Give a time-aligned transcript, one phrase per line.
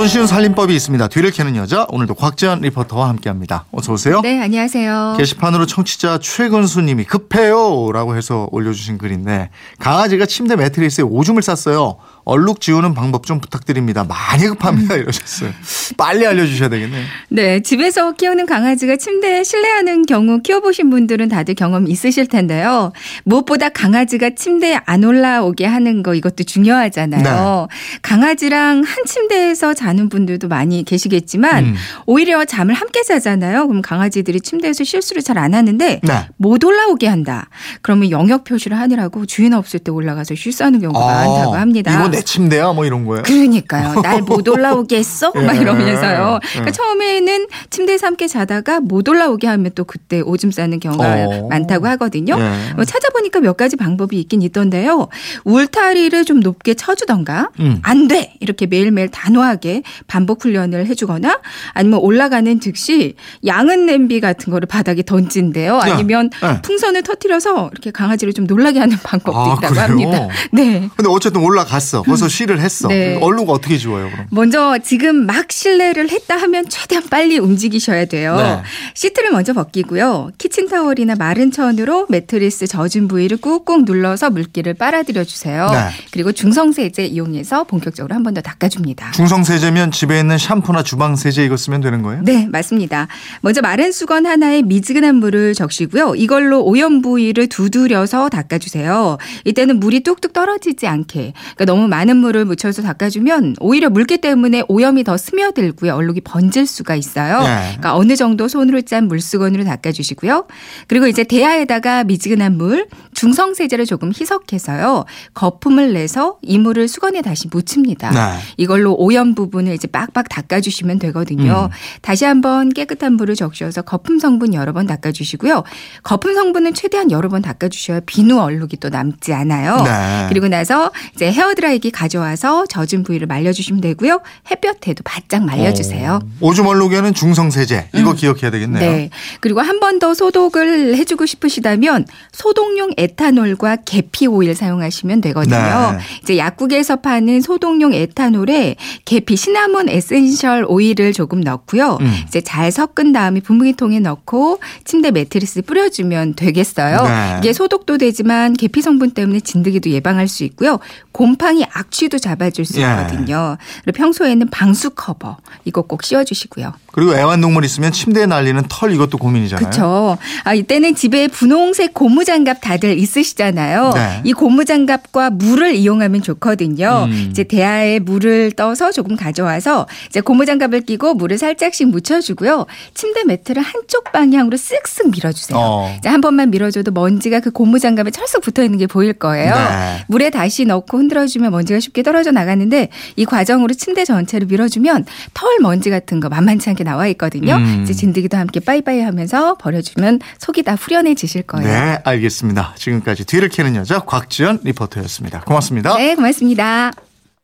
[0.00, 1.08] 손쉬운 살림법이 있습니다.
[1.08, 3.66] 뒤를 캐는 여자 오늘도 곽지연 리포터와 함께합니다.
[3.70, 4.22] 어서 오세요.
[4.22, 5.16] 네, 안녕하세요.
[5.18, 11.98] 게시판으로 청취자 최근수님이 급해요라고 해서 올려주신 글인데 강아지가 침대 매트리스에 오줌을 쌌어요.
[12.24, 14.04] 얼룩 지우는 방법 좀 부탁드립니다.
[14.04, 15.50] 많이 급합니다 이러셨어요.
[15.98, 17.04] 빨리 알려주셔야 되겠네요.
[17.28, 22.92] 네, 집에서 키우는 강아지가 침대에 실내하는 경우 키워보신 분들은 다들 경험 있으실 텐데요.
[23.24, 27.68] 무엇보다 강아지가 침대에 안 올라오게 하는 거 이것도 중요하잖아요.
[28.00, 31.74] 강아지랑 한 침대에서 자는 분들도 많이 계시겠지만 음.
[32.06, 33.66] 오히려 잠을 함께 자잖아요.
[33.66, 36.28] 그럼 강아지들이 침대에서 실수를 잘 안 하는데 네.
[36.36, 37.48] 못 올라오게 한다.
[37.82, 41.92] 그러면 영역 표시를 하니라고 주인 없을 때 올라가서 실수하는 경우가 많다고 합니다.
[41.98, 43.22] 이거 내 침대야 뭐 이런 거예요.
[43.24, 44.00] 그러니까요.
[44.02, 45.32] 날 못 올라오게 했어?
[45.34, 45.60] 막 예.
[45.60, 46.38] 이러면서요.
[46.42, 46.70] 그러니까 예.
[46.70, 51.48] 처음에는 침대에서 함께 자다가 못 올라오게 하면 또 그때 오줌 싸는 경우가 어.
[51.48, 52.36] 많다고 하거든요.
[52.38, 52.74] 예.
[52.74, 55.08] 뭐 찾아보니까 몇 가지 방법이 있긴 있던데요.
[55.44, 57.78] 울타리를 좀 높게 쳐주던가 음.
[57.82, 58.34] 안 돼!
[58.40, 59.69] 이렇게 매일매일 단호하게
[60.06, 61.40] 반복 훈련을 해주거나
[61.72, 63.14] 아니면 올라가는 즉시
[63.46, 65.78] 양은 냄비 같은 거를 바닥에 던진대요.
[65.80, 66.60] 아니면 네.
[66.62, 69.82] 풍선을 터트려서 이렇게 강아지를 좀 놀라게 하는 방법도 아, 있다고 그래요?
[69.84, 70.28] 합니다.
[70.52, 70.88] 네.
[70.96, 72.02] 근데 어쨌든 올라갔어.
[72.02, 72.88] 거기서 쉬를 했어.
[72.88, 73.18] 네.
[73.20, 74.26] 얼룩 어떻게 지워요 그럼?
[74.30, 78.36] 먼저 지금 막 실내를 했다 하면 최대한 빨리 움직이셔야 돼요.
[78.36, 78.62] 네.
[78.94, 80.30] 시트를 먼저 벗기고요.
[80.38, 85.68] 키친타월이나 마른 천으로 매트리스 젖은 부위를 꾹꾹 눌러서 물기를 빨아들여 주세요.
[85.70, 85.78] 네.
[86.12, 89.10] 그리고 중성세제 이용해서 본격적으로 한 번 더 닦아줍니다.
[89.10, 92.22] 중성 세제 면 집에 있는 샴푸나 주방 세제 이거 쓰면 되는 거예요?
[92.24, 93.06] 네, 맞습니다.
[93.42, 96.14] 먼저 마른 수건 하나에 미지근한 물을 적시고요.
[96.14, 99.18] 이걸로 오염 부위를 두드려서 닦아주세요.
[99.44, 101.34] 이때는 물이 뚝뚝 떨어지지 않게.
[101.56, 105.94] 그러니까 너무 많은 물을 묻혀서 닦아주면 오히려 물기 때문에 오염이 더 스며들고요.
[105.94, 107.42] 얼룩이 번질 수가 있어요.
[107.42, 107.56] 네.
[107.68, 110.46] 그러니까 어느 정도 손으로 짠 물수건으로 닦아주시고요.
[110.86, 115.04] 그리고 이제 대야에다가 미지근한 물, 중성 세제를 조금 희석해서요.
[115.34, 118.10] 거품을 내서 이 물을 수건에 다시 묻힙니다.
[118.10, 118.40] 네.
[118.56, 121.68] 이걸로 오염 부분 을 이제 빡빡 닦아주시면 되거든요.
[121.70, 121.76] 음.
[122.02, 125.64] 다시 한번 깨끗한 물을 적셔서 거품 성분 여러 번 닦아주시고요.
[126.02, 129.82] 거품 성분은 최대한 여러 번 닦아주셔야 비누 얼룩이 또 남지 않아요.
[129.82, 130.26] 네.
[130.28, 134.20] 그리고 나서 이제 헤어드라이기 가져와서 젖은 부위를 말려주시면 되고요.
[134.50, 136.20] 햇볕에도 바짝 말려주세요.
[136.22, 138.80] 어, 오줌 얼룩에는 중성 세제 이거 기억해야 되겠네요.
[138.80, 139.10] 네.
[139.40, 145.56] 그리고 한 번 더 소독을 해주고 싶으시다면 소독용 에탄올과 계피 오일 사용하시면 되거든요.
[145.56, 145.98] 네.
[146.22, 151.96] 이제 약국에서 파는 소독용 에탄올에 계피 시나몬 essential 오일을 조금 넣고요.
[152.02, 152.14] 음.
[152.28, 157.02] 이제 잘 섞은 다음에 분무기통에 넣고 침대 매트리스 뿌려주면 되겠어요.
[157.04, 157.36] 네.
[157.38, 160.78] 이게 소독도 되지만 계피 성분 때문에 진드기도 예방할 수 있고요.
[161.12, 162.84] 곰팡이 악취도 잡아줄 수 예.
[162.84, 163.56] 있거든요.
[163.82, 166.74] 그리고 평소에는 방수 커버 이거 꼭 씌워주시고요.
[166.92, 169.70] 그리고 애완동물 있으면 침대에 날리는 털 이것도 고민이잖아요.
[169.70, 170.18] 그렇죠.
[170.44, 173.92] 아, 이때는 집에 분홍색 고무장갑 다들 있으시잖아요.
[173.94, 174.20] 네.
[174.24, 177.06] 이 고무장갑과 물을 이용하면 좋거든요.
[177.08, 177.28] 음.
[177.30, 182.66] 이제 대야에 물을 떠서 조금 가져와서 이제 고무장갑을 끼고 물을 살짝씩 묻혀주고요.
[182.94, 185.58] 침대 매트를 한쪽 방향으로 쓱쓱 밀어주세요.
[185.58, 185.94] 어.
[185.98, 189.54] 이제 한 번만 밀어줘도 먼지가 그 고무장갑에 철썩 붙어 있는 게 보일 거예요.
[189.54, 190.04] 네.
[190.08, 195.90] 물에 다시 넣고 흔들어주면 먼지가 쉽게 떨어져 나가는데 이 과정으로 침대 전체를 밀어주면 털 먼지
[195.90, 197.56] 같은 거 만만치 않게 나와 있거든요.
[197.56, 197.80] 음.
[197.82, 201.68] 이제 진드기도 함께 빠이빠이 하면서 버려주면 속이 다 후련해지실 거예요.
[201.68, 202.74] 네, 알겠습니다.
[202.76, 205.40] 지금까지 뒤를 캐는 여자 곽지연 리포터였습니다.
[205.40, 205.96] 고맙습니다.
[205.96, 206.92] 네, 고맙습니다.